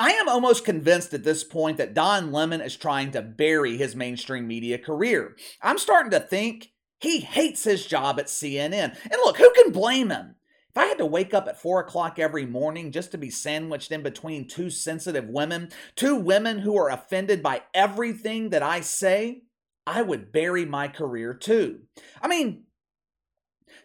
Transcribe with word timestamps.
I 0.00 0.12
am 0.12 0.28
almost 0.28 0.64
convinced 0.64 1.12
at 1.12 1.24
this 1.24 1.42
point 1.42 1.76
that 1.78 1.94
Don 1.94 2.30
Lemon 2.30 2.60
is 2.60 2.76
trying 2.76 3.10
to 3.12 3.22
bury 3.22 3.76
his 3.76 3.96
mainstream 3.96 4.46
media 4.46 4.78
career. 4.78 5.36
I'm 5.60 5.78
starting 5.78 6.12
to 6.12 6.20
think 6.20 6.70
he 7.00 7.20
hates 7.20 7.64
his 7.64 7.86
job 7.86 8.20
at 8.20 8.26
CNN. 8.26 8.96
And 9.02 9.20
look, 9.24 9.38
who 9.38 9.50
can 9.50 9.72
blame 9.72 10.10
him? 10.10 10.36
If 10.70 10.76
I 10.76 10.86
had 10.86 10.98
to 10.98 11.06
wake 11.06 11.34
up 11.34 11.48
at 11.48 11.60
4 11.60 11.80
o'clock 11.80 12.18
every 12.18 12.46
morning 12.46 12.92
just 12.92 13.10
to 13.10 13.18
be 13.18 13.30
sandwiched 13.30 13.90
in 13.90 14.02
between 14.02 14.46
two 14.46 14.70
sensitive 14.70 15.28
women, 15.28 15.70
two 15.96 16.14
women 16.14 16.58
who 16.58 16.76
are 16.76 16.90
offended 16.90 17.42
by 17.42 17.62
everything 17.74 18.50
that 18.50 18.62
I 18.62 18.82
say, 18.82 19.42
I 19.86 20.02
would 20.02 20.30
bury 20.30 20.64
my 20.64 20.86
career 20.86 21.34
too. 21.34 21.80
I 22.20 22.28
mean, 22.28 22.64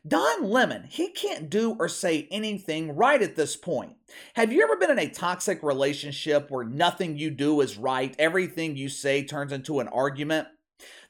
Don 0.05 0.49
Lemon, 0.49 0.83
he 0.89 1.11
can't 1.11 1.49
do 1.49 1.77
or 1.79 1.88
say 1.88 2.27
anything 2.29 2.93
right 2.93 3.21
at 3.21 3.38
this 3.38 3.55
point. 3.55 3.93
Have 4.35 4.52
you 4.52 4.61
ever 4.61 4.75
been 4.75 4.91
in 4.91 4.99
a 4.99 5.09
toxic 5.09 5.63
relationship 5.63 6.52
where 6.52 6.65
nothing 6.65 7.17
you 7.17 7.31
do 7.31 7.61
is 7.61 7.77
right, 7.77 8.13
everything 8.20 8.76
you 8.76 8.89
say 8.89 9.23
turns 9.23 9.53
into 9.53 9.79
an 9.79 9.88
argument? 9.88 10.49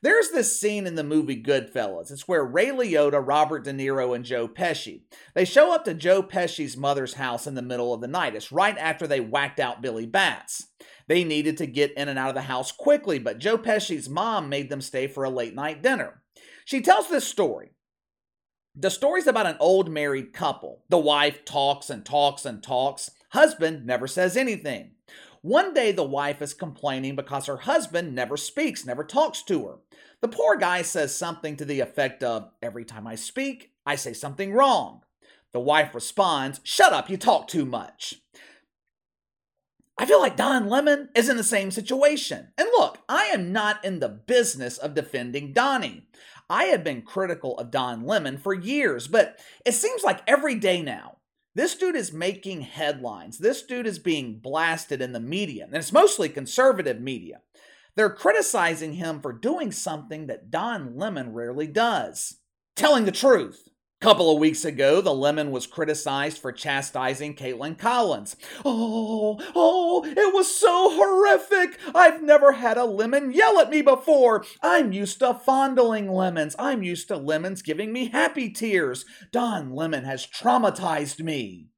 There's 0.04 0.30
this 0.30 0.60
scene 0.60 0.86
in 0.86 0.94
the 0.94 1.04
movie 1.04 1.42
Goodfellas. 1.42 2.12
It's 2.12 2.28
where 2.28 2.44
Ray 2.44 2.68
Liotta, 2.68 3.26
Robert 3.26 3.64
De 3.64 3.74
Niro, 3.74 4.16
and 4.16 4.24
Joe 4.24 4.48
Pesci. 4.48 5.02
They 5.34 5.46
show 5.46 5.74
up 5.74 5.86
to 5.86 5.96
Joe 5.96 6.22
Pesci's 6.22 6.78
mother's 6.78 7.16
house 7.16 7.48
in 7.48 7.56
the 7.56 7.64
middle 7.64 7.96
of 7.96 8.02
the 8.02 8.08
night. 8.08 8.36
It's 8.36 8.52
right 8.52 8.78
after 8.78 9.08
they 9.08 9.22
whacked 9.22 9.60
out 9.60 9.82
Billy 9.82 10.06
Batts. 10.06 10.68
They 11.08 11.24
needed 11.24 11.58
to 11.58 11.66
get 11.66 11.94
in 11.94 12.10
and 12.10 12.20
out 12.20 12.30
of 12.30 12.36
the 12.36 12.42
house 12.44 12.72
quickly, 12.72 13.18
but 13.18 13.40
Joe 13.40 13.58
Pesci's 13.58 14.08
mom 14.08 14.50
made 14.50 14.70
them 14.70 14.82
stay 14.82 15.08
for 15.08 15.24
a 15.24 15.32
late 15.32 15.56
night 15.56 15.82
dinner. 15.82 16.22
She 16.64 16.80
tells 16.80 17.10
this 17.10 17.28
story. 17.28 17.72
The 18.76 18.90
story's 18.90 19.28
about 19.28 19.46
an 19.46 19.58
old 19.60 19.92
married 19.92 20.34
couple. 20.34 20.82
The 20.90 20.98
wife 20.98 21.46
talks 21.46 21.92
and 21.92 22.04
talks 22.04 22.44
and 22.44 22.64
talks. 22.64 23.12
Husband 23.30 23.86
never 23.86 24.08
says 24.08 24.36
anything. 24.36 24.92
One 25.42 25.74
day, 25.76 25.92
the 25.92 26.04
wife 26.04 26.42
is 26.42 26.56
complaining 26.56 27.16
because 27.16 27.46
her 27.46 27.58
husband 27.58 28.16
never 28.16 28.36
speaks, 28.36 28.86
never 28.86 29.04
talks 29.04 29.44
to 29.44 29.68
her. 29.68 29.76
The 30.22 30.28
poor 30.28 30.58
guy 30.58 30.82
says 30.82 31.14
something 31.14 31.56
to 31.58 31.66
the 31.66 31.82
effect 31.82 32.24
of, 32.24 32.50
Every 32.64 32.84
time 32.84 33.06
I 33.06 33.14
speak, 33.14 33.74
I 33.86 33.96
say 33.96 34.14
something 34.14 34.54
wrong. 34.54 35.02
The 35.52 35.60
wife 35.60 35.94
responds, 35.94 36.60
Shut 36.64 36.94
up, 36.94 37.12
you 37.12 37.18
talk 37.18 37.48
too 37.48 37.66
much. 37.66 38.16
I 40.00 40.08
feel 40.08 40.20
like 40.20 40.36
Don 40.36 40.68
Lemon 40.68 41.10
is 41.14 41.30
in 41.30 41.38
the 41.38 41.44
same 41.44 41.70
situation. 41.70 42.48
And 42.58 42.68
look, 42.78 43.00
I 43.08 43.26
am 43.26 43.52
not 43.52 43.86
in 43.86 44.00
the 44.00 44.10
business 44.10 44.80
of 44.80 44.96
defending 44.96 45.54
Donnie. 45.54 46.08
I 46.50 46.66
have 46.66 46.84
been 46.84 47.02
critical 47.02 47.58
of 47.58 47.72
Don 47.72 48.06
Lemon 48.06 48.38
for 48.38 48.54
years, 48.54 49.08
but 49.08 49.40
it 49.66 49.74
seems 49.74 50.04
like 50.04 50.22
every 50.28 50.56
day 50.56 50.82
now, 50.82 51.18
this 51.56 51.76
dude 51.76 51.96
is 51.96 52.12
making 52.12 52.62
headlines. 52.62 53.38
This 53.38 53.62
dude 53.62 53.88
is 53.88 54.00
being 54.00 54.40
blasted 54.40 55.02
in 55.02 55.14
the 55.14 55.20
media, 55.20 55.66
and 55.66 55.76
it's 55.76 55.94
mostly 55.94 56.30
conservative 56.30 57.00
media. 57.00 57.42
They're 57.96 58.10
criticizing 58.10 58.94
him 58.94 59.22
for 59.22 59.34
doing 59.34 59.72
something 59.72 60.28
that 60.28 60.50
Don 60.50 60.98
Lemon 60.98 61.34
rarely 61.34 61.68
does 61.68 62.38
telling 62.76 63.06
the 63.06 63.12
truth 63.12 63.70
couple 64.04 64.30
of 64.30 64.38
weeks 64.38 64.66
ago, 64.66 65.00
the 65.00 65.14
Lemon 65.14 65.50
was 65.50 65.66
criticized 65.66 66.38
for 66.38 66.52
chastising 66.52 67.34
Kaitlan 67.34 67.78
Collins. 67.78 68.36
Oh, 68.66 69.40
oh, 69.56 70.04
it 70.04 70.34
was 70.34 70.54
so 70.54 70.90
horrific. 70.94 71.80
I've 71.96 72.22
never 72.22 72.52
had 72.52 72.78
a 72.78 72.84
lemon 72.84 73.32
yell 73.32 73.62
at 73.62 73.70
me 73.70 73.82
before. 73.82 74.44
I'm 74.62 74.92
used 74.92 75.20
to 75.20 75.34
fondling 75.34 76.12
lemons. 76.12 76.54
I'm 76.60 76.84
used 76.84 77.08
to 77.08 77.16
lemons 77.16 77.62
giving 77.62 77.94
me 77.94 78.10
happy 78.10 78.50
tears. 78.50 79.06
Don 79.32 79.74
Lemon 79.74 80.04
has 80.04 80.28
traumatized 80.28 81.22
me. 81.22 81.70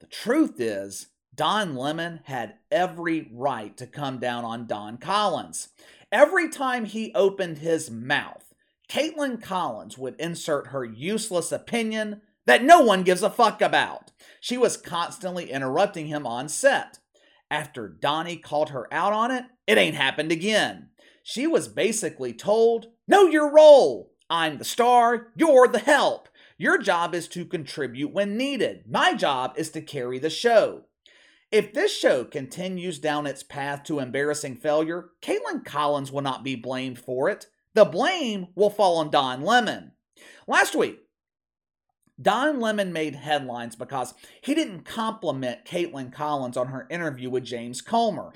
The 0.00 0.06
truth 0.08 0.60
is, 0.60 1.06
Don 1.34 1.74
Lemon 1.74 2.20
had 2.24 2.56
every 2.70 3.30
right 3.32 3.74
to 3.78 3.86
come 3.86 4.18
down 4.18 4.44
on 4.44 4.66
Don 4.66 4.98
Collins. 4.98 5.68
Every 6.12 6.50
time 6.50 6.84
he 6.84 7.14
opened 7.14 7.58
his 7.58 7.90
mouth, 7.90 8.45
Kaitlan 8.88 9.42
Collins 9.42 9.98
would 9.98 10.14
insert 10.20 10.68
her 10.68 10.84
useless 10.84 11.50
opinion 11.50 12.20
that 12.46 12.62
no 12.62 12.80
one 12.80 13.02
gives 13.02 13.22
a 13.22 13.30
fuck 13.30 13.60
about. 13.60 14.12
She 14.40 14.56
was 14.56 14.76
constantly 14.76 15.50
interrupting 15.50 16.06
him 16.06 16.26
on 16.26 16.48
set. 16.48 16.98
After 17.50 17.88
Donnie 17.88 18.36
called 18.36 18.70
her 18.70 18.92
out 18.92 19.12
on 19.12 19.30
it, 19.30 19.44
it 19.66 19.78
ain't 19.78 19.96
happened 19.96 20.32
again. 20.32 20.90
She 21.22 21.46
was 21.46 21.68
basically 21.68 22.32
told, 22.32 22.86
Know 23.08 23.26
your 23.26 23.52
role. 23.52 24.12
I'm 24.30 24.58
the 24.58 24.64
star, 24.64 25.28
you're 25.36 25.68
the 25.68 25.78
help. 25.78 26.28
Your 26.58 26.78
job 26.78 27.14
is 27.14 27.28
to 27.28 27.44
contribute 27.44 28.12
when 28.12 28.36
needed. 28.36 28.84
My 28.88 29.14
job 29.14 29.54
is 29.56 29.70
to 29.70 29.82
carry 29.82 30.18
the 30.18 30.30
show. 30.30 30.84
If 31.52 31.72
this 31.72 31.96
show 31.96 32.24
continues 32.24 32.98
down 32.98 33.26
its 33.26 33.42
path 33.42 33.84
to 33.84 34.00
embarrassing 34.00 34.56
failure, 34.56 35.10
Kaitlan 35.22 35.64
Collins 35.64 36.10
will 36.10 36.22
not 36.22 36.42
be 36.42 36.56
blamed 36.56 36.98
for 36.98 37.28
it 37.28 37.46
the 37.76 37.84
blame 37.84 38.48
will 38.54 38.70
fall 38.70 38.96
on 38.96 39.10
Don 39.10 39.42
Lemon. 39.42 39.92
Last 40.48 40.74
week, 40.74 40.98
Don 42.20 42.58
Lemon 42.58 42.92
made 42.92 43.14
headlines 43.14 43.76
because 43.76 44.14
he 44.40 44.54
didn't 44.54 44.84
compliment 44.84 45.66
Kaitlan 45.66 46.10
Collins 46.10 46.56
on 46.56 46.68
her 46.68 46.86
interview 46.90 47.28
with 47.28 47.44
James 47.44 47.82
Comer. 47.82 48.32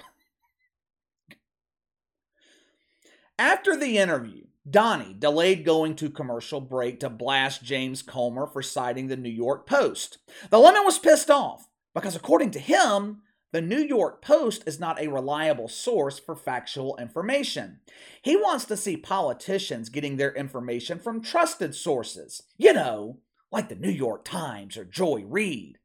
After 3.39 3.75
the 3.75 3.97
interview, 3.97 4.45
Donnie 4.69 5.17
delayed 5.19 5.65
going 5.65 5.97
to 5.97 6.11
commercial 6.11 6.61
break 6.61 7.01
to 7.01 7.09
blast 7.09 7.65
James 7.65 8.03
Comer 8.03 8.47
for 8.47 8.61
citing 8.61 9.09
the 9.09 9.17
New 9.17 9.31
York 9.31 9.67
Post. 9.67 10.19
The 10.51 10.59
Lemon 10.59 10.85
was 10.85 10.99
pissed 10.99 11.31
off 11.31 11.67
because, 11.95 12.15
according 12.15 12.51
to 12.51 12.59
him, 12.59 13.23
the 13.53 13.61
New 13.61 13.81
York 13.81 14.23
Post 14.23 14.63
is 14.67 14.79
not 14.79 15.01
a 15.01 15.09
reliable 15.09 15.69
source 15.69 16.19
for 16.19 16.37
factual 16.37 16.97
information. 16.99 17.81
He 18.23 18.37
wants 18.37 18.65
to 18.67 18.77
see 18.77 18.97
politicians 18.97 19.89
getting 19.89 20.17
their 20.17 20.33
information 20.33 20.99
from 20.99 21.21
trusted 21.21 21.75
sources, 21.75 22.43
you 22.57 22.73
know, 22.73 23.19
like 23.51 23.69
the 23.69 23.75
New 23.75 23.91
York 23.91 24.25
Times 24.25 24.77
or 24.77 24.85
Joy 24.85 25.25
Reid. 25.27 25.79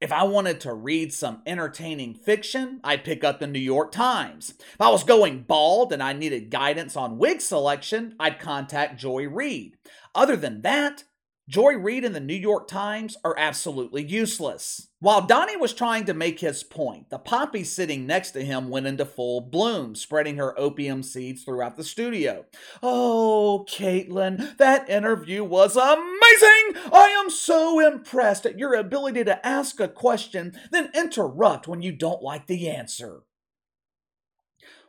If 0.00 0.12
I 0.12 0.24
wanted 0.24 0.60
to 0.60 0.74
read 0.74 1.14
some 1.14 1.40
entertaining 1.46 2.14
fiction, 2.14 2.80
I'd 2.84 3.04
pick 3.04 3.24
up 3.24 3.40
the 3.40 3.46
New 3.46 3.58
York 3.58 3.90
Times. 3.90 4.54
If 4.74 4.80
I 4.80 4.90
was 4.90 5.02
going 5.02 5.44
bald 5.44 5.92
and 5.92 6.02
I 6.02 6.12
needed 6.12 6.50
guidance 6.50 6.94
on 6.94 7.16
wig 7.16 7.40
selection, 7.40 8.14
I'd 8.20 8.38
contact 8.38 9.00
Joy 9.00 9.26
Reid. 9.26 9.78
Other 10.14 10.36
than 10.36 10.60
that, 10.62 11.04
Joy 11.46 11.76
Reid 11.76 12.06
and 12.06 12.14
the 12.14 12.20
New 12.20 12.32
York 12.32 12.68
Times 12.68 13.18
are 13.22 13.34
absolutely 13.36 14.02
useless. 14.02 14.88
While 15.00 15.26
Donnie 15.26 15.58
was 15.58 15.74
trying 15.74 16.06
to 16.06 16.14
make 16.14 16.40
his 16.40 16.62
point, 16.62 17.10
the 17.10 17.18
poppy 17.18 17.64
sitting 17.64 18.06
next 18.06 18.30
to 18.30 18.42
him 18.42 18.70
went 18.70 18.86
into 18.86 19.04
full 19.04 19.42
bloom, 19.42 19.94
spreading 19.94 20.38
her 20.38 20.58
opium 20.58 21.02
seeds 21.02 21.44
throughout 21.44 21.76
the 21.76 21.84
studio. 21.84 22.46
Oh, 22.82 23.66
Kaitlan, 23.68 24.56
that 24.56 24.88
interview 24.88 25.44
was 25.44 25.76
amazing! 25.76 26.90
I 26.90 27.14
am 27.22 27.28
so 27.28 27.78
impressed 27.78 28.46
at 28.46 28.58
your 28.58 28.72
ability 28.72 29.24
to 29.24 29.46
ask 29.46 29.78
a 29.80 29.88
question, 29.88 30.58
then 30.70 30.90
interrupt 30.94 31.68
when 31.68 31.82
you 31.82 31.92
don't 31.92 32.22
like 32.22 32.46
the 32.46 32.70
answer. 32.70 33.20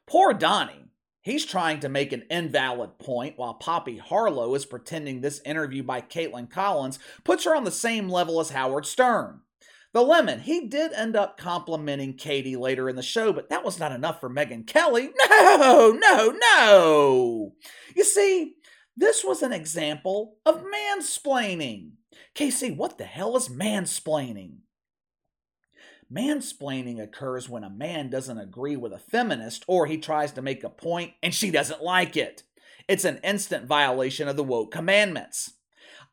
Poor 0.07 0.33
Donnie. 0.33 0.85
He's 1.25 1.43
trying 1.43 1.79
to 1.79 1.89
make 1.89 2.13
an 2.13 2.21
invalid 2.29 2.99
point 2.99 3.35
while 3.35 3.55
Poppy 3.55 3.97
Harlow 3.97 4.53
is 4.53 4.63
pretending 4.63 5.21
this 5.21 5.41
interview 5.43 5.81
by 5.81 6.01
Kaitlan 6.01 6.51
Collins 6.51 6.99
puts 7.23 7.45
her 7.45 7.55
on 7.55 7.63
the 7.63 7.71
same 7.71 8.07
level 8.07 8.39
as 8.39 8.51
Howard 8.51 8.85
Stern. 8.85 9.41
The 9.91 10.03
Lemon, 10.03 10.41
he 10.41 10.67
did 10.67 10.93
end 10.93 11.15
up 11.15 11.35
complimenting 11.35 12.13
Katie 12.13 12.55
later 12.55 12.87
in 12.87 12.95
the 12.95 13.01
show, 13.01 13.33
but 13.33 13.49
that 13.49 13.65
was 13.65 13.79
not 13.79 13.91
enough 13.91 14.19
for 14.19 14.29
Megyn 14.29 14.67
Kelly. 14.67 15.09
No, 15.31 15.97
no, 15.99 16.35
no. 16.57 17.53
You 17.95 18.03
see, 18.03 18.53
this 18.95 19.23
was 19.23 19.41
an 19.41 19.51
example 19.51 20.37
of 20.45 20.63
mansplaining. 20.63 21.93
Casey, 22.35 22.69
what 22.69 22.99
the 22.99 23.03
hell 23.05 23.35
is 23.35 23.49
mansplaining? 23.49 24.57
Mansplaining 26.11 27.01
occurs 27.01 27.49
when 27.49 27.63
a 27.63 27.69
man 27.69 28.09
doesn't 28.09 28.37
agree 28.37 28.75
with 28.75 28.93
a 28.93 28.99
feminist 28.99 29.65
or 29.67 29.85
he 29.85 29.97
tries 29.97 30.31
to 30.33 30.41
make 30.41 30.63
a 30.63 30.69
point 30.69 31.13
and 31.23 31.33
she 31.33 31.49
doesn't 31.49 31.83
like 31.83 32.15
it. 32.15 32.43
It's 32.87 33.05
an 33.05 33.19
instant 33.23 33.65
violation 33.65 34.27
of 34.27 34.35
the 34.35 34.43
woke 34.43 34.71
commandments. 34.71 35.53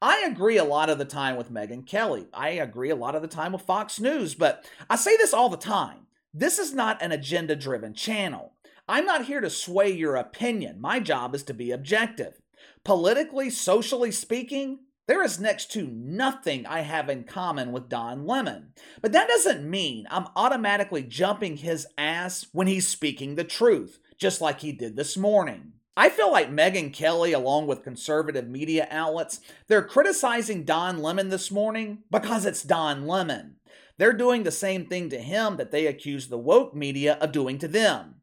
I 0.01 0.25
agree 0.27 0.57
a 0.57 0.65
lot 0.65 0.91
of 0.91 0.99
the 0.99 1.05
time 1.05 1.37
with 1.37 1.53
Megyn 1.53 1.87
Kelly. 1.87 2.27
I 2.33 2.51
agree 2.51 2.91
a 2.91 2.97
lot 2.97 3.15
of 3.15 3.23
the 3.23 3.29
time 3.29 3.53
with 3.53 3.63
Fox 3.63 4.01
News, 4.01 4.35
but 4.35 4.69
I 4.89 4.97
say 4.97 5.17
this 5.17 5.35
all 5.35 5.49
the 5.49 5.57
time. 5.57 6.07
This 6.35 6.59
is 6.59 6.73
not 6.73 7.01
an 7.03 7.13
agenda 7.13 7.55
driven 7.55 7.95
channel. 7.95 8.55
I'm 8.89 9.05
not 9.05 9.27
here 9.27 9.41
to 9.41 9.51
sway 9.51 9.93
your 9.93 10.17
opinion. 10.17 10.81
My 10.81 10.99
job 10.99 11.35
is 11.35 11.43
to 11.45 11.55
be 11.55 11.71
objective. 11.71 12.41
Politically, 12.85 13.51
socially 13.51 14.11
speaking, 14.11 14.81
there 15.09 15.23
is 15.23 15.41
next 15.41 15.73
to 15.73 15.87
nothing 15.87 16.65
I 16.67 16.81
have 16.81 17.09
in 17.09 17.25
common 17.25 17.73
with 17.73 17.89
Don 17.89 18.27
Lemon. 18.27 18.73
But 19.01 19.13
that 19.13 19.29
doesn't 19.29 19.69
mean 19.69 20.07
I'm 20.11 20.29
automatically 20.37 21.03
jumping 21.03 21.57
his 21.57 21.87
ass 21.99 22.47
when 22.53 22.67
he's 22.67 22.87
speaking 22.87 23.35
the 23.35 23.45
truth, 23.45 23.99
just 24.17 24.41
like 24.41 24.61
he 24.61 24.73
did 24.73 24.97
this 24.97 25.17
morning. 25.17 25.73
I 25.97 26.09
feel 26.09 26.33
like 26.33 26.51
Megyn 26.51 26.93
Kelly, 26.93 27.33
along 27.33 27.67
with 27.67 27.83
conservative 27.83 28.49
media 28.49 28.89
outlets, 28.91 29.41
they're 29.67 29.83
criticizing 29.83 30.65
Don 30.65 31.03
Lemon 31.03 31.29
this 31.29 31.51
morning 31.51 32.05
because 32.11 32.47
it's 32.47 32.63
Don 32.63 33.07
Lemon. 33.07 33.57
They're 33.99 34.15
doing 34.15 34.45
the 34.45 34.51
same 34.51 34.87
thing 34.87 35.11
to 35.11 35.19
him 35.19 35.57
that 35.59 35.71
they 35.71 35.87
accuse 35.87 36.29
the 36.29 36.39
woke 36.39 36.75
media 36.75 37.19
of 37.21 37.33
doing 37.33 37.59
to 37.59 37.69
them. 37.69 38.17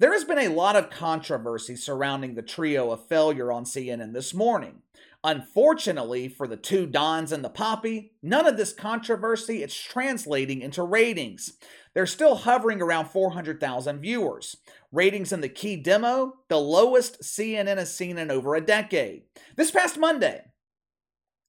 There 0.00 0.12
has 0.12 0.24
been 0.24 0.40
a 0.40 0.48
lot 0.48 0.74
of 0.74 0.90
controversy 0.90 1.76
surrounding 1.76 2.34
the 2.34 2.42
trio 2.42 2.90
of 2.90 3.06
failure 3.06 3.52
on 3.52 3.64
CNN 3.64 4.12
this 4.12 4.34
morning. 4.34 4.82
Unfortunately 5.26 6.28
for 6.28 6.46
the 6.46 6.58
two 6.58 6.84
Dons 6.84 7.32
and 7.32 7.42
the 7.42 7.48
Poppy, 7.48 8.12
none 8.22 8.46
of 8.46 8.58
this 8.58 8.74
controversy 8.74 9.62
is 9.62 9.74
translating 9.74 10.60
into 10.60 10.82
ratings. 10.82 11.54
They're 11.94 12.04
still 12.04 12.34
hovering 12.34 12.82
around 12.82 13.06
400,000 13.08 14.00
viewers. 14.00 14.58
Ratings 14.92 15.32
in 15.32 15.40
the 15.40 15.48
key 15.48 15.76
demo, 15.76 16.34
the 16.50 16.58
lowest 16.58 17.22
CNN 17.22 17.78
has 17.78 17.96
seen 17.96 18.18
in 18.18 18.30
over 18.30 18.54
a 18.54 18.60
decade. 18.60 19.22
This 19.56 19.70
past 19.70 19.96
Monday, 19.96 20.42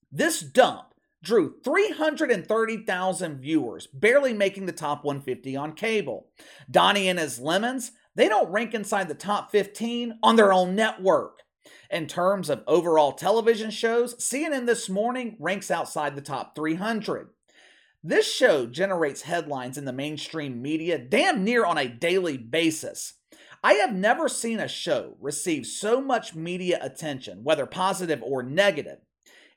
this 0.10 0.40
dump 0.40 0.94
drew 1.22 1.56
330,000 1.66 3.42
viewers, 3.42 3.88
barely 3.88 4.32
making 4.32 4.68
the 4.68 4.72
top 4.72 5.04
150 5.04 5.58
on 5.58 5.74
cable. 5.74 6.30
Donnie 6.72 7.10
and 7.10 7.20
his 7.20 7.40
Lemons, 7.40 7.92
they 8.16 8.30
don't 8.30 8.52
rank 8.52 8.74
inside 8.74 9.10
the 9.10 9.16
top 9.16 9.52
15 9.52 10.20
on 10.24 10.38
their 10.38 10.54
own 10.54 10.76
network. 10.76 11.42
In 11.90 12.08
terms 12.08 12.50
of 12.50 12.64
overall 12.68 13.12
television 13.12 13.72
shows, 13.72 14.16
CNN 14.16 14.66
This 14.66 14.90
Morning 14.90 15.36
ranks 15.40 15.70
outside 15.70 16.16
the 16.16 16.22
top 16.22 16.56
300. 16.56 17.30
This 18.04 18.32
show 18.32 18.68
generates 18.68 19.24
headlines 19.24 19.78
in 19.78 19.86
the 19.86 19.92
mainstream 19.92 20.62
media 20.62 21.00
damn 21.00 21.44
near 21.44 21.66
on 21.66 21.78
a 21.78 21.88
daily 21.88 22.38
basis. 22.38 23.14
I 23.64 23.74
have 23.74 23.96
never 23.96 24.30
seen 24.30 24.60
a 24.60 24.68
show 24.68 25.18
receive 25.20 25.66
so 25.66 26.00
much 26.00 26.36
media 26.36 26.78
attention, 26.84 27.44
whether 27.44 27.66
positive 27.66 28.22
or 28.22 28.44
negative, 28.44 29.00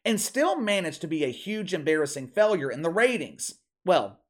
and 0.03 0.19
still 0.19 0.59
manage 0.59 0.99
to 1.01 1.07
be 1.07 1.25
a 1.25 1.31
huge 1.31 1.75
embarrassing 1.75 2.29
failure 2.29 2.71
in 2.71 2.81
the 2.81 2.89
ratings. 2.89 3.61
Well, 3.85 4.21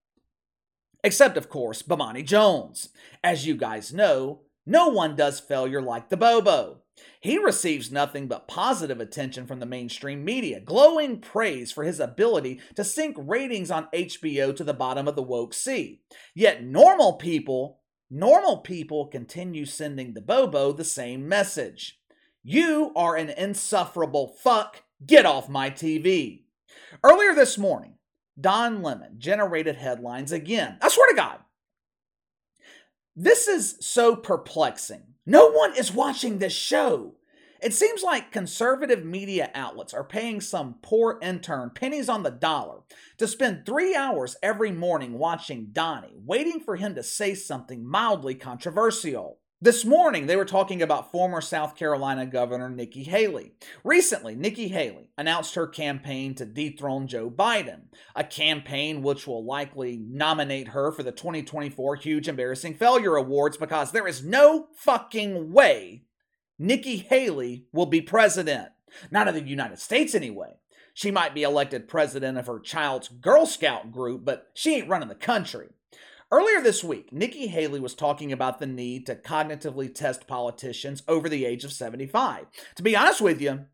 except 1.05 1.37
of 1.37 1.49
course 1.49 1.83
Bomani 1.83 2.25
Jones. 2.25 2.89
As 3.23 3.47
you 3.47 3.55
guys 3.55 3.93
know, 3.93 4.41
no 4.67 4.89
one 4.89 5.15
does 5.15 5.39
failure 5.39 5.81
like 5.81 6.09
the 6.09 6.17
Bobo. 6.17 6.78
He 7.21 7.39
receives 7.39 7.91
nothing 7.91 8.29
but 8.29 8.49
positive 8.49 9.01
attention 9.01 9.47
from 9.47 9.61
the 9.61 9.67
mainstream 9.67 10.25
media, 10.25 10.61
glowing 10.61 11.21
praise 11.21 11.73
for 11.73 11.85
his 11.85 12.01
ability 12.01 12.61
to 12.77 12.85
sink 12.85 13.17
ratings 13.19 13.71
on 13.71 13.89
HBO 13.95 14.55
to 14.55 14.65
the 14.65 14.75
bottom 14.75 15.09
of 15.09 15.17
the 15.17 15.23
woke 15.23 15.55
sea. 15.55 16.01
Yet 16.35 16.65
normal 16.65 17.15
people, 17.15 17.81
normal 18.11 18.59
people 18.59 19.07
continue 19.07 19.65
sending 19.65 20.15
the 20.15 20.21
Bobo 20.21 20.73
the 20.73 20.85
same 20.85 21.29
message. 21.29 22.01
You 22.43 22.93
are 22.95 23.17
an 23.17 23.31
insufferable 23.31 24.29
fuck. 24.29 24.85
Get 25.05 25.27
off 25.27 25.49
my 25.49 25.71
TV. 25.71 26.45
Earlier 27.03 27.35
this 27.35 27.59
morning, 27.59 27.95
Don 28.41 28.83
Lemon 28.83 29.17
generated 29.19 29.77
headlines 29.77 30.33
again. 30.33 30.79
I 30.81 30.89
swear 30.89 31.09
to 31.11 31.17
God. 31.17 31.39
This 33.17 33.49
is 33.49 33.77
so 33.81 34.15
perplexing. 34.15 35.03
No 35.31 35.51
one 35.51 35.77
is 35.77 35.93
watching 35.93 36.39
this 36.39 36.55
show. 36.55 37.13
It 37.63 37.75
seems 37.75 38.03
like 38.03 38.33
conservative 38.33 39.05
media 39.05 39.51
outlets 39.55 39.93
are 39.93 40.03
paying 40.03 40.41
some 40.41 40.77
poor 40.81 41.19
intern 41.21 41.73
pennies 41.75 42.09
on 42.09 42.23
the 42.23 42.31
dollar 42.31 42.79
to 43.19 43.29
spend 43.29 43.67
three 43.67 43.95
hours 43.95 44.39
every 44.43 44.73
morning 44.73 45.19
watching 45.19 45.69
Donnie, 45.71 46.17
waiting 46.25 46.61
for 46.61 46.77
him 46.77 46.95
to 46.95 47.03
say 47.03 47.35
something 47.35 47.87
mildly 47.87 48.35
controversial. 48.37 49.39
This 49.61 49.85
morning, 49.85 50.27
they 50.27 50.37
were 50.37 50.45
talking 50.45 50.83
about 50.83 51.11
former 51.11 51.41
South 51.41 51.75
Carolina 51.75 52.27
Governor 52.27 52.71
Nikki 52.71 53.03
Haley. 53.03 53.55
Recently, 53.83 54.37
Nikki 54.37 54.69
Haley 54.69 55.11
announced 55.19 55.57
her 55.57 55.67
campaign 55.67 56.37
to 56.37 56.47
dethrone 56.47 57.09
Joe 57.09 57.29
Biden, 57.29 57.87
a 58.15 58.23
campaign 58.23 59.03
which 59.03 59.27
will 59.27 59.45
likely 59.45 59.97
nominate 59.97 60.69
her 60.69 60.93
for 60.93 61.03
the 61.03 61.11
2024 61.11 61.97
Huge 61.97 62.29
Embarrassing 62.29 62.75
Failure 62.75 63.17
Awards 63.17 63.57
because 63.57 63.91
there 63.91 64.07
is 64.07 64.23
no 64.23 64.69
fucking 64.77 65.53
way 65.53 66.05
Nikki 66.57 66.99
Haley 66.99 67.67
will 67.73 67.87
be 67.87 68.01
president. 68.01 68.69
Not 69.11 69.27
of 69.27 69.35
the 69.35 69.43
United 69.43 69.81
States, 69.81 70.15
anyway. 70.15 70.53
She 70.95 71.11
might 71.11 71.35
be 71.35 71.43
elected 71.43 71.89
president 71.89 72.39
of 72.39 72.47
her 72.47 72.61
child's 72.61 73.09
Girl 73.09 73.45
Scout 73.45 73.91
group, 73.91 74.25
but 74.25 74.53
she 74.55 74.77
ain't 74.77 74.89
running 74.89 75.09
the 75.09 75.17
country. 75.17 75.71
Earlier 76.31 76.61
this 76.61 76.85
week, 76.85 77.11
Nikki 77.11 77.47
Haley 77.47 77.81
was 77.81 77.95
talking 77.95 78.33
about 78.33 78.59
the 78.59 78.67
need 78.67 79.07
to 79.07 79.15
cognitively 79.15 79.95
test 79.95 80.27
politicians 80.27 81.03
over 81.09 81.27
the 81.27 81.47
age 81.47 81.65
of 81.65 81.73
75. 81.73 82.47
To 82.77 82.83
be 82.83 82.95
honest 82.95 83.23
with 83.23 83.41
you, 83.41 83.65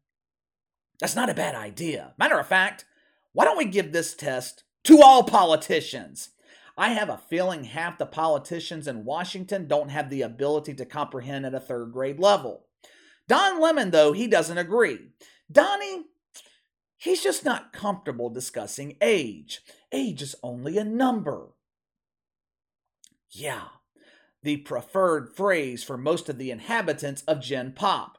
that's 1.01 1.17
not 1.17 1.29
a 1.29 1.35
bad 1.35 1.56
idea. 1.56 2.15
Matter 2.17 2.39
of 2.39 2.47
fact, 2.47 2.85
why 3.33 3.45
don't 3.45 3.59
we 3.59 3.65
give 3.65 3.91
this 3.91 4.15
test 4.15 4.62
to 4.85 5.03
all 5.03 5.25
politicians? 5.25 6.31
I 6.79 6.91
have 6.91 7.09
a 7.09 7.21
feeling 7.29 7.65
half 7.65 7.99
the 7.99 8.06
politicians 8.06 8.87
in 8.87 9.05
Washington 9.05 9.67
don't 9.67 9.89
have 9.89 10.09
the 10.09 10.23
ability 10.23 10.75
to 10.75 10.85
comprehend 10.85 11.47
at 11.47 11.55
a 11.55 11.61
third 11.61 11.93
grade 11.93 12.21
level. 12.21 12.67
Don 13.27 13.61
Lemon, 13.61 13.91
though, 13.91 14.12
he 14.12 14.29
doesn't 14.29 14.59
agree. 14.59 14.99
Donnie, 15.51 16.05
he's 16.97 17.23
just 17.23 17.45
not 17.45 17.73
comfortable 17.73 18.31
discussing 18.31 18.97
age. 19.01 19.61
Age 19.91 20.23
is 20.23 20.37
only 20.41 20.79
a 20.79 20.85
number. 20.85 21.49
Yeah, 23.36 23.64
the 24.44 24.58
preferred 24.58 25.34
phrase 25.34 25.82
for 25.82 25.98
most 25.98 26.28
of 26.28 26.38
the 26.38 26.52
inhabitants 26.52 27.22
of 27.22 27.42
Gen 27.42 27.72
Pop. 27.72 28.19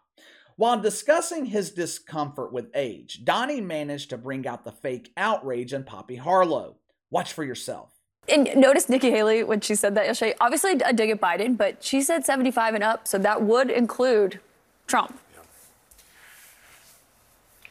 While 0.57 0.81
discussing 0.81 1.45
his 1.45 1.71
discomfort 1.71 2.51
with 2.51 2.69
age, 2.75 3.23
Donnie 3.23 3.61
managed 3.61 4.09
to 4.09 4.17
bring 4.17 4.45
out 4.45 4.65
the 4.65 4.73
fake 4.73 5.13
outrage 5.15 5.71
in 5.73 5.85
Poppy 5.85 6.17
Harlow. 6.17 6.75
Watch 7.11 7.31
for 7.31 7.45
yourself. 7.45 7.91
And 8.27 8.49
notice 8.57 8.89
Nikki 8.89 9.09
Haley 9.09 9.43
when 9.43 9.61
she 9.61 9.75
said 9.75 9.95
that 9.95 10.05
yesterday. 10.05 10.35
Obviously, 10.41 10.71
a 10.73 10.91
dig 10.91 11.11
at 11.11 11.21
Biden, 11.21 11.55
but 11.55 11.81
she 11.81 12.01
said 12.01 12.25
75 12.25 12.73
and 12.73 12.83
up, 12.83 13.07
so 13.07 13.17
that 13.17 13.41
would 13.41 13.69
include 13.69 14.41
Trump. 14.87 15.17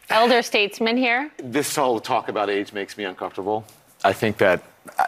Elder 0.08 0.41
statesman 0.41 0.96
here. 0.96 1.31
This 1.38 1.76
whole 1.76 2.00
talk 2.00 2.29
about 2.29 2.49
age 2.49 2.73
makes 2.73 2.96
me 2.96 3.05
uncomfortable. 3.05 3.67
I 4.02 4.14
think 4.14 4.38
that 4.38 4.62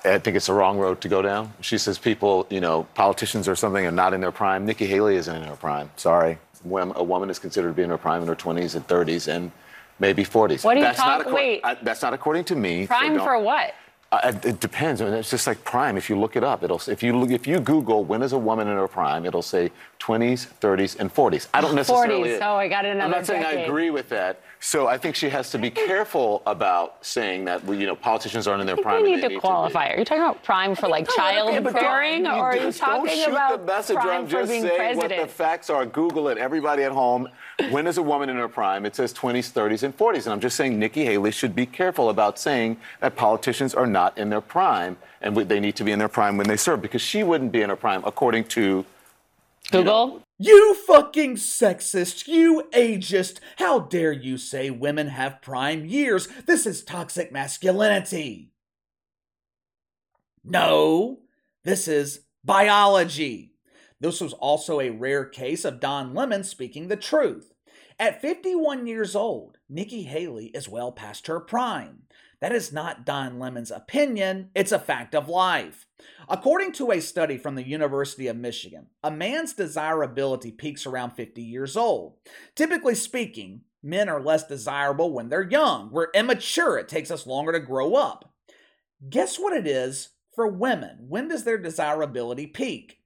I 0.06 0.19
think 0.19 0.37
it's 0.37 0.47
the 0.47 0.55
wrong 0.55 0.79
road 0.79 1.00
to 1.03 1.08
go 1.08 1.23
down. 1.23 1.53
She 1.61 1.79
says 1.79 1.99
people, 1.99 2.47
you 2.50 2.61
know, 2.61 2.85
politicians 2.94 3.49
or 3.49 3.56
something 3.56 3.85
are 3.85 3.91
not 3.91 4.14
in 4.14 4.20
their 4.20 4.32
prime. 4.32 4.64
Nikki 4.64 4.87
Haley 4.87 5.17
isn't 5.17 5.35
in 5.35 5.43
her 5.43 5.56
prime. 5.56 5.91
Sorry. 5.97 6.38
When 6.62 6.93
a 6.97 7.03
woman 7.03 7.31
is 7.31 7.38
considered 7.38 7.69
to 7.69 7.75
be 7.75 7.82
in 7.82 7.91
her 7.91 7.99
prime 7.99 8.23
in 8.23 8.29
her 8.29 8.37
20s 8.37 8.75
and 8.75 8.87
30s 8.87 9.29
and 9.29 9.53
maybe 9.99 10.25
40s. 10.25 10.64
What 10.64 10.76
are 10.76 10.81
you 10.81 10.93
talking? 10.94 11.32
Wait. 11.32 11.61
I, 11.64 11.75
that's 11.75 12.03
not 12.03 12.14
according 12.14 12.44
to 12.44 12.56
me. 12.56 12.87
Prime 12.87 13.19
so 13.19 13.25
for 13.25 13.38
what? 13.38 13.75
Uh, 14.12 14.32
it 14.44 14.61
depends. 14.61 15.00
I 15.03 15.06
mean, 15.06 15.14
it's 15.14 15.31
just 15.31 15.49
like 15.49 15.64
prime. 15.64 15.97
If 15.97 16.08
you 16.08 16.17
look 16.17 16.37
it 16.37 16.44
up, 16.44 16.63
it'll 16.63 16.81
if 16.86 17.03
you 17.03 17.17
look, 17.19 17.31
if 17.31 17.44
you 17.46 17.58
Google 17.58 18.05
when 18.05 18.22
is 18.22 18.32
a 18.32 18.39
woman 18.39 18.69
in 18.69 18.77
her 18.77 18.86
prime, 18.86 19.27
it'll 19.27 19.43
say 19.43 19.72
20s, 19.98 20.46
30s, 20.60 20.98
and 21.01 21.13
40s. 21.13 21.48
I 21.53 21.60
don't 21.60 21.75
necessarily. 21.75 22.31
40s. 22.31 22.41
Oh, 22.43 22.55
I 22.55 22.69
got 22.69 22.84
another. 22.84 23.05
I'm 23.05 23.10
not 23.10 23.27
saying 23.27 23.43
decade. 23.43 23.58
I 23.58 23.63
agree 23.63 23.91
with 23.91 24.08
that. 24.10 24.41
So 24.60 24.86
I 24.86 24.96
think 24.96 25.17
she 25.17 25.29
has 25.29 25.51
to 25.51 25.58
be 25.58 25.70
careful 25.70 26.43
about 26.46 27.05
saying 27.05 27.44
that 27.46 27.67
you 27.69 27.86
know 27.86 27.96
politicians 27.96 28.46
aren't 28.46 28.60
in 28.60 28.67
their 28.67 28.77
prime. 28.77 29.05
you 29.05 29.17
need 29.17 29.29
to 29.29 29.41
qualify. 29.41 29.91
Are 29.91 29.98
you 29.98 30.05
talking 30.05 30.22
about 30.22 30.43
prime 30.44 30.75
for 30.77 30.89
like 30.89 31.08
childbearing, 31.08 31.36
child 31.36 31.48
okay, 31.51 31.58
but 31.58 31.72
don't- 31.75 31.82
bearing, 31.82 32.27
or 32.27 32.31
are 32.31 32.56
you 32.56 32.72
talking 32.72 33.08
shoot 33.13 33.29
about 33.29 33.67
the 33.67 33.72
message. 33.72 33.96
prime 33.96 34.22
I'm 34.22 34.27
for 34.27 34.31
just 34.32 34.51
being 34.51 34.63
saying 34.63 34.77
president? 34.77 35.20
what 35.20 35.29
the 35.29 35.32
facts 35.32 35.69
are. 35.69 35.84
Google 35.84 36.29
it. 36.29 36.39
Everybody 36.39 36.84
at 36.84 36.93
home. 36.93 37.29
When 37.70 37.86
is 37.86 37.98
a 37.98 38.03
woman 38.03 38.29
in 38.29 38.36
her 38.36 38.48
prime? 38.48 38.84
It 38.86 38.94
says 38.94 39.15
20s, 39.15 39.51
30s, 39.53 39.82
and 39.82 39.96
40s. 39.96 40.25
And 40.25 40.29
I'm 40.32 40.41
just 40.41 40.56
saying 40.56 40.79
Nikki 40.79 41.05
Haley 41.05 41.31
should 41.31 41.55
be 41.55 41.65
careful 41.65 42.10
about 42.10 42.39
saying 42.39 42.77
that 43.01 43.17
politicians 43.17 43.75
are 43.75 43.86
not 43.96 44.19
in 44.19 44.29
their 44.29 44.43
prime 44.43 44.94
and 45.22 45.34
we- 45.34 45.44
they 45.50 45.60
need 45.60 45.76
to 45.76 45.84
be 45.84 45.93
in 45.93 45.98
their 45.98 46.15
prime 46.19 46.36
when 46.36 46.46
they 46.46 46.56
serve 46.67 46.82
because 46.82 47.00
she 47.00 47.22
wouldn't 47.22 47.50
be 47.50 47.62
in 47.62 47.70
her 47.70 47.81
prime 47.86 48.03
according 48.05 48.44
to 48.56 48.84
Google. 49.72 50.22
You 50.38 50.74
fucking 50.74 51.36
sexist, 51.36 52.29
you 52.29 52.69
ageist. 52.72 53.41
How 53.56 53.79
dare 53.79 54.12
you 54.12 54.36
say 54.36 54.65
women 54.70 55.08
have 55.08 55.41
prime 55.41 55.86
years? 55.86 56.29
This 56.46 56.67
is 56.67 56.84
toxic 56.84 57.32
masculinity. 57.32 58.53
No, 60.44 61.20
this 61.65 61.88
is 61.88 62.20
biology. 62.44 63.55
This 63.98 64.20
was 64.20 64.34
also 64.34 64.79
a 64.79 64.91
rare 64.91 65.24
case 65.24 65.65
of 65.65 65.81
Don 65.81 66.15
Lemon 66.15 66.44
speaking 66.44 66.88
the 66.88 66.96
truth. 66.96 67.55
At 67.98 68.20
51 68.20 68.86
years 68.86 69.17
old, 69.17 69.56
Nikki 69.70 70.03
Haley 70.03 70.48
is 70.48 70.69
well 70.69 70.93
past 70.93 71.26
her 71.29 71.41
prime. 71.41 72.03
That 72.40 72.52
is 72.52 72.72
not 72.72 73.06
Don 73.06 73.38
Lemon's 73.38 73.70
opinion, 73.70 74.50
it's 74.55 74.72
a 74.72 74.78
fact 74.78 75.14
of 75.14 75.28
life. 75.28 75.86
According 76.28 76.72
to 76.72 76.90
a 76.90 77.00
study 77.00 77.38
from 77.38 77.55
the 77.55 77.66
University 77.66 78.26
of 78.26 78.36
Michigan, 78.36 78.88
a 79.02 79.10
man's 79.10 79.55
desirability 79.55 80.52
peaks 80.52 80.84
around 80.86 81.12
50 81.12 81.43
years 81.43 81.76
old. 81.76 82.16
Typically 82.55 82.94
speaking, 82.94 83.62
men 83.82 84.08
are 84.08 84.20
less 84.20 84.46
desirable 84.46 85.12
when 85.12 85.28
they're 85.31 85.48
young. 85.48 85.90
We're 85.90 86.10
immature, 86.14 86.78
it 86.78 86.88
takes 86.88 87.10
us 87.10 87.26
longer 87.26 87.52
to 87.52 87.60
grow 87.60 87.94
up. 87.94 88.34
Guess 89.08 89.38
what 89.38 89.56
it 89.56 89.66
is 89.66 90.10
for 90.34 90.46
women? 90.46 91.06
When 91.08 91.28
does 91.28 91.44
their 91.44 91.58
desirability 91.58 92.46
peak? 92.46 92.98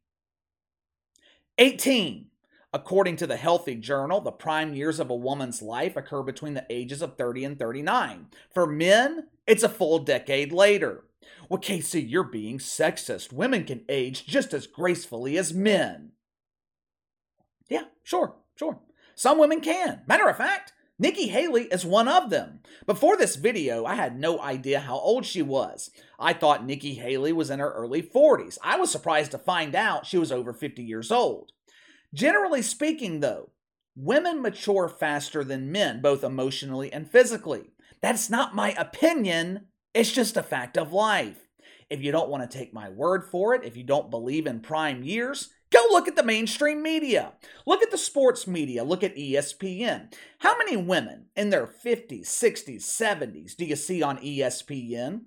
18. 1.59 2.30
According 2.73 3.17
to 3.17 3.27
the 3.27 3.37
Healthy 3.37 3.77
Journal, 3.77 4.21
the 4.21 4.31
prime 4.31 4.75
years 4.75 5.01
of 5.01 5.11
a 5.11 5.15
woman's 5.15 5.61
life 5.61 5.97
occur 5.97 6.23
between 6.23 6.55
the 6.55 6.67
ages 6.71 7.03
of 7.03 7.17
30 7.17 7.45
and 7.45 7.59
39. 7.59 8.29
For 8.55 8.67
men, 8.67 9.27
it's 9.47 9.65
a 9.65 9.69
full 9.69 9.99
decade 9.99 10.53
later. 10.53 11.05
Well, 11.49 11.59
Casey, 11.59 12.01
you're 12.01 12.23
being 12.23 12.59
sexist. 12.59 13.33
Women 13.33 13.65
can 13.65 13.85
age 13.89 14.25
just 14.25 14.55
as 14.55 14.69
gracefully 14.69 15.37
as 15.37 15.53
men. 15.53 16.13
Yeah, 17.69 17.85
sure, 18.05 18.37
sure. 18.55 18.79
Some 19.17 19.39
women 19.39 19.61
can. 19.61 20.03
Matter 20.07 20.29
of 20.29 20.37
fact, 20.37 20.73
Nikki 20.97 21.29
Haley 21.29 21.65
is 21.65 21.85
one 21.85 22.07
of 22.07 22.31
them. 22.31 22.61
Before 22.87 23.17
this 23.17 23.35
video, 23.35 23.85
I 23.85 23.97
had 23.97 24.19
no 24.19 24.41
idea 24.41 24.81
how 24.81 24.97
old 24.97 25.27
she 25.27 25.43
was. 25.43 25.91
I 26.21 26.35
thought 26.35 26.65
Nikki 26.65 26.95
Haley 26.95 27.33
was 27.33 27.51
in 27.51 27.59
her 27.59 27.73
early 27.73 28.03
40s. 28.03 28.59
I 28.63 28.77
was 28.77 28.93
surprised 28.93 29.33
to 29.33 29.39
find 29.39 29.75
out 29.75 30.07
she 30.07 30.19
was 30.19 30.31
over 30.31 30.53
50 30.53 30.83
years 30.83 31.11
old. 31.11 31.53
Generally 32.13 32.63
speaking, 32.63 33.21
though, 33.21 33.51
women 33.95 34.43
mature 34.43 34.89
faster 34.89 35.45
than 35.45 35.73
men, 35.73 36.01
both 36.01 36.25
emotionally 36.25 36.93
and 36.93 37.09
physically. 37.09 37.71
That's 38.01 38.31
not 38.31 38.55
my 38.55 38.73
opinion, 38.73 39.67
it's 39.95 40.13
just 40.13 40.37
a 40.37 40.43
fact 40.43 40.77
of 40.77 40.93
life. 40.93 41.49
If 41.89 42.03
you 42.03 42.13
don't 42.13 42.31
want 42.31 42.49
to 42.49 42.59
take 42.59 42.73
my 42.73 42.89
word 42.89 43.25
for 43.25 43.55
it, 43.55 43.65
if 43.65 43.77
you 43.77 43.83
don't 43.83 44.11
believe 44.11 44.47
in 44.47 44.61
prime 44.61 45.03
years, 45.03 45.51
go 45.73 45.81
look 45.91 46.07
at 46.07 46.15
the 46.15 46.23
mainstream 46.23 46.83
media. 46.83 47.33
Look 47.67 47.83
at 47.83 47.91
the 47.91 47.99
sports 47.99 48.47
media. 48.47 48.85
Look 48.85 49.03
at 49.03 49.17
ESPN. 49.17 50.13
How 50.39 50.57
many 50.57 50.77
women 50.77 51.27
in 51.35 51.51
their 51.51 51.67
50s, 51.67 52.27
60s, 52.27 52.83
70s 52.83 53.57
do 53.57 53.65
you 53.65 53.75
see 53.75 54.03
on 54.03 54.19
ESPN? 54.19 55.23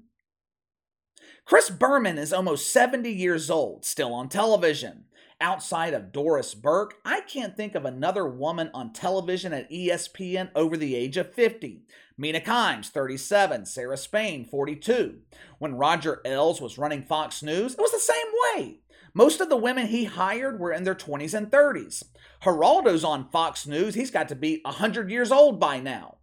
Chris 1.46 1.70
Berman 1.70 2.18
is 2.18 2.32
almost 2.32 2.72
70 2.72 3.12
years 3.12 3.50
old, 3.50 3.84
still 3.84 4.14
on 4.14 4.30
television. 4.30 5.06
Outside 5.42 5.94
of 5.94 6.12
Doris 6.12 6.54
Burke, 6.54 6.96
I 7.04 7.22
can't 7.22 7.58
think 7.58 7.76
of 7.76 7.86
another 7.86 8.28
woman 8.28 8.70
on 8.74 8.94
television 8.94 9.54
at 9.54 9.70
ESPN 9.70 10.50
over 10.56 10.78
the 10.78 10.96
age 10.96 11.18
of 11.18 11.34
50. 11.34 11.84
Mina 12.18 12.40
Kimes, 12.40 12.90
37, 12.90 13.66
Sarah 13.66 13.98
Spain, 13.98 14.46
42. 14.46 15.20
When 15.60 15.76
Roger 15.76 16.22
Ailes 16.26 16.62
was 16.62 16.78
running 16.78 17.04
Fox 17.04 17.42
News, 17.42 17.74
it 17.74 17.80
was 17.80 17.92
the 17.92 18.00
same 18.00 18.28
way. 18.56 18.80
Most 19.14 19.42
of 19.42 19.50
the 19.50 19.58
women 19.58 19.88
he 19.88 20.06
hired 20.06 20.60
were 20.60 20.72
in 20.72 20.84
their 20.84 20.96
20s 20.96 21.34
and 21.34 21.52
30s. 21.52 22.04
Geraldo's 22.44 23.04
on 23.04 23.30
Fox 23.30 23.68
News, 23.68 23.96
he's 23.96 24.12
got 24.12 24.30
to 24.30 24.36
be 24.36 24.62
100 24.64 25.10
years 25.10 25.32
old 25.32 25.60
by 25.60 25.80
now. 25.80 26.18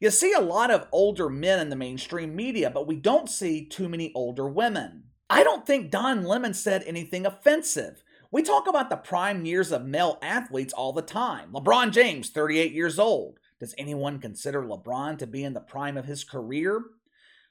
You 0.00 0.10
see 0.10 0.32
a 0.32 0.40
lot 0.40 0.72
of 0.72 0.88
older 0.90 1.28
men 1.28 1.60
in 1.60 1.70
the 1.70 1.76
mainstream 1.76 2.34
media, 2.34 2.70
but 2.70 2.88
we 2.88 2.96
don't 2.96 3.28
see 3.28 3.64
too 3.64 3.88
many 3.88 4.10
older 4.14 4.48
women. 4.48 5.04
I 5.30 5.44
don't 5.44 5.64
think 5.64 5.90
Don 5.90 6.24
Lemon 6.24 6.54
said 6.54 6.82
anything 6.84 7.24
offensive. 7.24 8.02
We 8.32 8.42
talk 8.42 8.66
about 8.66 8.88
the 8.88 8.96
prime 8.96 9.44
years 9.44 9.72
of 9.72 9.84
male 9.84 10.18
athletes 10.22 10.72
all 10.72 10.94
the 10.94 11.02
time. 11.02 11.52
LeBron 11.52 11.92
James, 11.92 12.30
38 12.30 12.72
years 12.72 12.98
old. 12.98 13.38
Does 13.60 13.74
anyone 13.76 14.20
consider 14.20 14.62
LeBron 14.62 15.18
to 15.18 15.26
be 15.26 15.44
in 15.44 15.52
the 15.52 15.60
prime 15.60 15.98
of 15.98 16.06
his 16.06 16.24
career? 16.24 16.82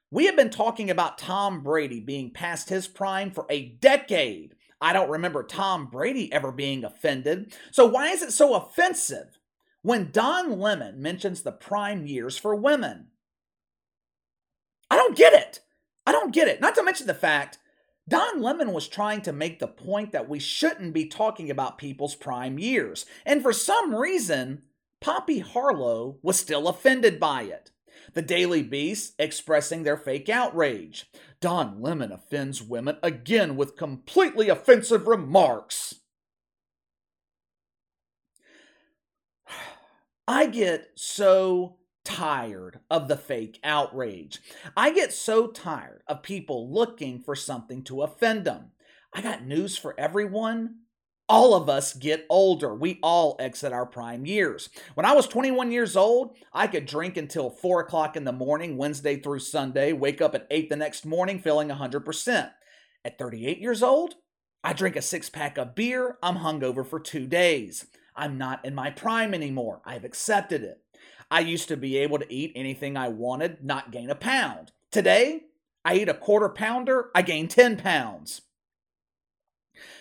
We 0.10 0.26
have 0.26 0.36
been 0.36 0.50
talking 0.50 0.90
about 0.90 1.20
Tom 1.20 1.62
Brady 1.62 2.00
being 2.00 2.32
past 2.32 2.70
his 2.70 2.88
prime 2.88 3.30
for 3.30 3.46
a 3.48 3.70
decade. 3.80 4.56
I 4.82 4.92
don't 4.92 5.12
remember 5.12 5.44
Tom 5.44 5.86
Brady 5.86 6.34
ever 6.34 6.52
being 6.52 6.84
offended. 6.84 7.54
So, 7.70 7.86
why 7.86 8.08
is 8.08 8.24
it 8.24 8.34
so 8.34 8.56
offensive 8.56 9.38
when 9.84 10.10
Don 10.12 10.60
Lemon 10.60 11.00
mentions 11.00 11.44
the 11.44 11.52
prime 11.52 12.08
years 12.08 12.38
for 12.38 12.56
women? 12.56 13.10
I 14.90 14.98
don't 14.98 15.16
get 15.16 15.34
it. 15.34 15.60
I 16.08 16.12
don't 16.12 16.34
get 16.34 16.48
it. 16.48 16.60
Not 16.60 16.74
to 16.76 16.84
mention 16.84 17.06
the 17.06 17.14
fact 17.14 17.60
Don 18.08 18.42
Lemon 18.42 18.74
was 18.74 18.88
trying 18.88 19.22
to 19.22 19.34
make 19.34 19.60
the 19.60 19.68
point 19.68 20.12
that 20.12 20.28
we 20.28 20.40
shouldn't 20.40 20.94
be 20.94 21.06
talking 21.06 21.50
about 21.50 21.78
people's 21.78 22.16
prime 22.16 22.58
years, 22.60 23.06
and 23.26 23.42
for 23.42 23.54
some 23.54 23.96
reason, 23.96 24.64
Poppy 25.00 25.40
Harlow 25.40 26.18
was 26.22 26.40
still 26.40 26.68
offended 26.68 27.20
by 27.20 27.44
it. 27.44 27.72
The 28.14 28.22
Daily 28.22 28.64
Beast 28.64 29.14
expressing 29.18 29.84
their 29.84 29.98
fake 29.98 30.30
outrage. 30.30 31.10
Don 31.40 31.82
Lemon 31.82 32.12
offends 32.12 32.62
women 32.62 32.98
again 33.02 33.56
with 33.56 33.78
completely 33.78 34.50
offensive 34.50 35.08
remarks. 35.08 35.96
I 40.28 40.48
get 40.48 40.92
so 40.96 41.78
tired 42.04 42.80
of 42.90 43.08
the 43.08 43.18
fake 43.18 43.60
outrage. 43.64 44.40
I 44.76 44.92
get 44.92 45.14
so 45.14 45.48
tired 45.48 46.04
of 46.08 46.24
people 46.24 46.72
looking 46.72 47.20
for 47.20 47.36
something 47.36 47.84
to 47.86 48.02
offend 48.02 48.46
them. 48.46 48.72
I 49.14 49.22
got 49.22 49.46
news 49.46 49.78
for 49.78 50.00
everyone. 50.00 50.76
All 51.30 51.54
of 51.54 51.70
us 51.70 51.94
get 51.94 52.26
older. 52.30 52.76
We 52.76 53.00
all 53.02 53.38
exit 53.40 53.72
our 53.72 53.86
prime 53.86 54.26
years. 54.26 54.70
When 54.96 55.06
I 55.06 55.14
was 55.14 55.28
21 55.28 55.72
years 55.72 55.96
old, 55.96 56.36
I 56.52 56.68
could 56.68 56.86
drink 56.86 57.16
until 57.16 57.50
4 57.50 57.82
o'clock 57.82 58.18
in 58.18 58.26
the 58.26 58.34
morning, 58.34 58.76
Wednesday 58.76 59.16
through 59.16 59.40
Sunday, 59.40 59.94
wake 59.94 60.22
up 60.22 60.36
at 60.36 60.48
8 60.52 60.70
the 60.70 60.76
next 60.76 61.06
morning 61.06 61.40
feeling 61.40 61.70
100%. 61.70 62.52
At 63.04 63.18
38 63.18 63.60
years 63.60 63.82
old, 63.82 64.16
I 64.64 64.74
drink 64.74 64.96
a 64.96 65.02
six 65.02 65.30
pack 65.30 65.58
of 65.58 65.74
beer, 65.74 66.18
I'm 66.22 66.38
hungover 66.38 66.86
for 66.86 67.00
two 67.00 67.28
days. 67.28 67.88
I'm 68.16 68.38
not 68.38 68.64
in 68.66 68.76
my 68.76 68.92
prime 68.92 69.34
anymore. 69.34 69.82
I've 69.86 70.04
accepted 70.04 70.64
it. 70.64 70.82
I 71.32 71.40
used 71.40 71.70
to 71.70 71.78
be 71.78 71.98
able 71.98 72.20
to 72.20 72.32
eat 72.32 72.52
anything 72.56 72.98
I 72.98 73.08
wanted, 73.08 73.64
not 73.64 73.92
gain 73.92 74.10
a 74.10 74.16
pound. 74.16 74.74
Today, 74.92 75.46
I 75.86 75.96
eat 75.96 76.10
a 76.10 76.14
quarter 76.14 76.50
pounder, 76.50 77.10
I 77.16 77.22
gain 77.22 77.48
10 77.48 77.78
pounds. 77.78 78.42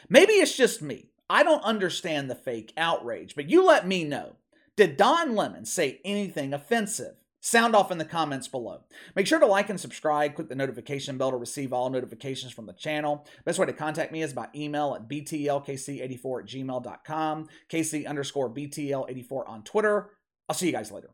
Maybe 0.08 0.32
it's 0.34 0.56
just 0.56 0.82
me. 0.82 1.10
I 1.30 1.44
don't 1.44 1.62
understand 1.62 2.28
the 2.28 2.34
fake 2.34 2.72
outrage, 2.76 3.36
but 3.36 3.48
you 3.48 3.64
let 3.64 3.86
me 3.86 4.02
know. 4.02 4.34
Did 4.76 4.96
Don 4.96 5.36
Lemon 5.36 5.64
say 5.64 6.00
anything 6.04 6.52
offensive? 6.52 7.14
Sound 7.40 7.76
off 7.76 7.92
in 7.92 7.98
the 7.98 8.04
comments 8.04 8.48
below. 8.48 8.82
Make 9.14 9.26
sure 9.26 9.38
to 9.38 9.46
like 9.46 9.70
and 9.70 9.80
subscribe. 9.80 10.34
Click 10.34 10.48
the 10.48 10.54
notification 10.56 11.16
bell 11.16 11.30
to 11.30 11.36
receive 11.36 11.72
all 11.72 11.88
notifications 11.88 12.52
from 12.52 12.66
the 12.66 12.72
channel. 12.72 13.24
Best 13.44 13.58
way 13.58 13.66
to 13.66 13.72
contact 13.72 14.12
me 14.12 14.22
is 14.22 14.32
by 14.32 14.48
email 14.54 14.94
at 14.94 15.08
btlkc84 15.08 16.40
at 16.40 16.46
gmail.com, 16.48 17.48
kc 17.70 18.06
underscore 18.06 18.50
btl84 18.50 19.48
on 19.48 19.62
Twitter. 19.62 20.10
I'll 20.48 20.56
see 20.56 20.66
you 20.66 20.72
guys 20.72 20.90
later. 20.90 21.10